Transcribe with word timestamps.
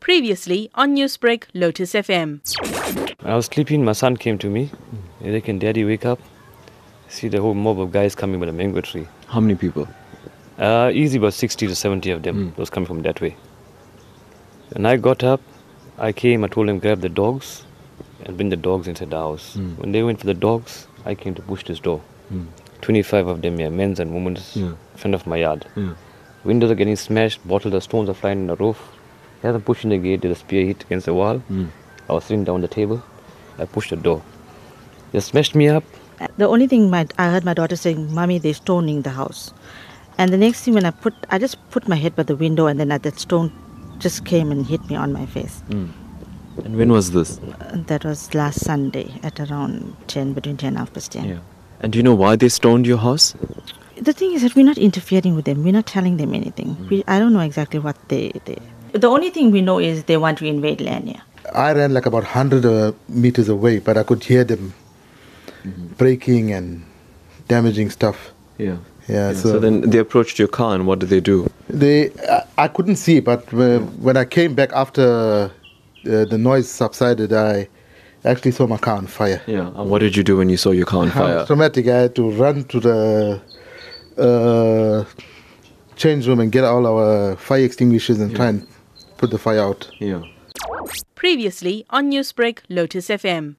Previously 0.00 0.70
on 0.74 0.94
Newsbreak, 0.96 1.44
Lotus 1.54 1.92
FM. 1.92 2.40
I 3.24 3.34
was 3.34 3.46
sleeping, 3.46 3.84
my 3.84 3.92
son 3.92 4.16
came 4.16 4.38
to 4.38 4.48
me. 4.48 4.70
He's 5.22 5.32
like, 5.32 5.44
can 5.44 5.58
daddy 5.58 5.84
wake 5.84 6.04
up? 6.04 6.18
See 7.08 7.28
the 7.28 7.40
whole 7.40 7.54
mob 7.54 7.80
of 7.80 7.92
guys 7.92 8.14
coming 8.14 8.40
with 8.40 8.48
a 8.48 8.52
mango 8.52 8.80
tree. 8.80 9.06
How 9.26 9.40
many 9.40 9.54
people? 9.54 9.88
Uh, 10.58 10.90
easy 10.92 11.18
about 11.18 11.34
60 11.34 11.66
to 11.66 11.74
70 11.74 12.10
of 12.10 12.22
them 12.22 12.50
hmm. 12.50 12.60
was 12.60 12.70
coming 12.70 12.86
from 12.86 13.02
that 13.02 13.20
way. 13.20 13.36
And 14.72 14.86
I 14.86 14.96
got 14.96 15.24
up, 15.24 15.40
I 15.98 16.12
came, 16.12 16.44
I 16.44 16.48
told 16.48 16.68
them 16.68 16.78
grab 16.78 17.00
the 17.00 17.08
dogs 17.08 17.64
and 18.24 18.36
bring 18.36 18.50
the 18.50 18.56
dogs 18.56 18.86
inside 18.88 19.10
the 19.10 19.16
house. 19.16 19.54
Hmm. 19.54 19.70
When 19.76 19.92
they 19.92 20.02
went 20.02 20.20
for 20.20 20.26
the 20.26 20.34
dogs, 20.34 20.86
I 21.04 21.14
came 21.14 21.34
to 21.34 21.42
push 21.42 21.64
this 21.64 21.80
door. 21.80 22.00
Hmm. 22.28 22.46
25 22.82 23.26
of 23.26 23.42
them, 23.42 23.58
yeah, 23.60 23.68
men's 23.68 24.00
and 24.00 24.14
women's, 24.14 24.56
Yeah. 24.56 24.68
in 24.68 24.76
front 24.96 25.14
of 25.14 25.26
my 25.26 25.36
yard. 25.36 25.66
Yeah. 25.76 25.94
Windows 26.44 26.70
are 26.70 26.74
getting 26.74 26.96
smashed, 26.96 27.46
bottles 27.46 27.74
of 27.74 27.82
stones 27.82 28.08
are 28.08 28.14
flying 28.14 28.40
in 28.40 28.46
the 28.46 28.56
roof. 28.56 28.78
As 29.42 29.54
I'm 29.54 29.62
pushing 29.62 29.90
the 29.90 29.98
gate, 29.98 30.20
the 30.22 30.34
spear 30.34 30.66
hit 30.66 30.82
against 30.84 31.06
the 31.06 31.14
wall. 31.14 31.38
Hmm. 31.38 31.66
I 32.08 32.12
was 32.12 32.24
sitting 32.24 32.44
down 32.44 32.60
the 32.60 32.68
table. 32.68 33.02
I 33.58 33.64
pushed 33.64 33.90
the 33.90 33.96
door. 33.96 34.22
They 35.12 35.20
smashed 35.20 35.54
me 35.54 35.68
up. 35.68 35.84
Uh, 36.20 36.28
the 36.36 36.46
only 36.46 36.66
thing 36.66 36.90
my 36.90 37.06
I 37.18 37.30
heard 37.30 37.44
my 37.44 37.54
daughter 37.54 37.76
saying, 37.76 38.12
"Mommy, 38.12 38.38
they're 38.38 38.54
stoning 38.54 39.02
the 39.02 39.10
house," 39.10 39.54
and 40.18 40.32
the 40.32 40.36
next 40.36 40.62
thing 40.64 40.74
when 40.74 40.84
I 40.84 40.90
put, 40.90 41.14
I 41.30 41.38
just 41.38 41.56
put 41.70 41.88
my 41.88 41.96
head 41.96 42.14
by 42.14 42.24
the 42.24 42.36
window, 42.36 42.66
and 42.66 42.78
then 42.78 42.88
that 42.88 43.18
stone 43.18 43.50
just 43.98 44.24
came 44.24 44.50
and 44.52 44.66
hit 44.66 44.88
me 44.90 44.96
on 44.96 45.12
my 45.12 45.24
face. 45.26 45.60
Hmm. 45.68 45.86
And 46.64 46.76
when 46.76 46.92
was 46.92 47.12
this? 47.12 47.38
Uh, 47.38 47.82
that 47.86 48.04
was 48.04 48.34
last 48.34 48.60
Sunday 48.64 49.14
at 49.22 49.40
around 49.40 49.96
ten, 50.08 50.34
between 50.34 50.58
ten 50.58 50.68
and 50.68 50.78
half 50.78 50.92
past 50.92 51.12
ten. 51.12 51.24
Yeah. 51.24 51.38
And 51.80 51.92
do 51.92 51.98
you 51.98 52.02
know 52.02 52.14
why 52.14 52.36
they 52.36 52.50
stoned 52.50 52.86
your 52.86 52.98
house? 52.98 53.34
The 53.96 54.12
thing 54.12 54.32
is 54.32 54.42
that 54.42 54.54
we're 54.54 54.66
not 54.66 54.78
interfering 54.78 55.34
with 55.36 55.46
them. 55.46 55.64
We're 55.64 55.72
not 55.72 55.86
telling 55.86 56.18
them 56.18 56.34
anything. 56.34 56.74
Hmm. 56.74 56.88
We, 56.88 57.04
I 57.08 57.18
don't 57.18 57.32
know 57.32 57.40
exactly 57.40 57.80
what 57.80 57.96
they, 58.08 58.32
they. 58.44 58.58
The 58.92 59.08
only 59.08 59.30
thing 59.30 59.50
we 59.50 59.60
know 59.62 59.78
is 59.78 60.04
they 60.04 60.16
want 60.16 60.38
to 60.38 60.46
invade 60.46 60.78
Lania. 60.78 61.20
I 61.54 61.72
ran 61.72 61.92
like 61.94 62.06
about 62.06 62.22
100 62.22 62.64
uh, 62.64 62.92
meters 63.08 63.48
away, 63.48 63.78
but 63.80 63.96
I 63.96 64.02
could 64.02 64.22
hear 64.22 64.44
them 64.44 64.72
breaking 65.98 66.52
and 66.52 66.84
damaging 67.48 67.90
stuff. 67.90 68.30
Yeah. 68.58 68.76
Yeah, 69.08 69.32
So, 69.32 69.52
so, 69.52 69.58
then 69.58 69.80
they 69.90 69.98
approached 69.98 70.38
your 70.38 70.46
car, 70.46 70.74
and 70.74 70.86
what 70.86 71.00
did 71.00 71.08
they 71.08 71.20
do? 71.20 71.50
they, 71.68 72.10
I, 72.30 72.44
I 72.58 72.68
couldn't 72.68 72.96
see, 72.96 73.18
but 73.20 73.52
uh, 73.52 73.78
when 73.78 74.16
I 74.16 74.24
came 74.24 74.54
back 74.54 74.72
after 74.72 75.02
uh, 75.02 75.50
the 76.04 76.38
noise 76.38 76.68
subsided, 76.68 77.32
I 77.32 77.68
actually 78.24 78.52
saw 78.52 78.66
my 78.68 78.76
car 78.76 78.96
on 78.98 79.06
fire. 79.08 79.42
Yeah. 79.46 79.68
And 79.74 79.90
what 79.90 79.98
did 80.00 80.16
you 80.16 80.22
do 80.22 80.36
when 80.36 80.48
you 80.48 80.56
saw 80.56 80.70
your 80.70 80.86
car 80.86 81.02
on 81.02 81.08
I 81.08 81.12
fire? 81.12 81.36
was 81.38 81.46
traumatic. 81.48 81.88
I 81.88 81.96
had 82.02 82.14
to 82.16 82.30
run 82.30 82.64
to 82.64 82.80
the 82.80 83.40
uh, 84.18 85.04
change 85.96 86.28
room 86.28 86.38
and 86.40 86.52
get 86.52 86.62
all 86.64 86.86
our 86.86 87.36
fire 87.36 87.64
extinguishers 87.64 88.20
and 88.20 88.34
try 88.36 88.48
and 88.48 88.66
put 89.20 89.30
the 89.30 89.38
fire 89.38 89.60
out. 89.60 89.90
Yeah. 89.98 90.22
Previously 91.14 91.84
on 91.90 92.10
Newsbreak, 92.10 92.60
Lotus 92.70 93.08
FM. 93.08 93.54